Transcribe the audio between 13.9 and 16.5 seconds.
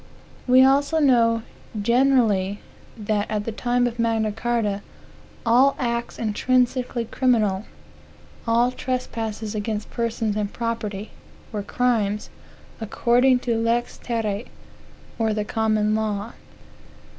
terra, or the common law.